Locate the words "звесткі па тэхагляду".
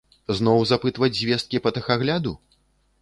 1.19-2.33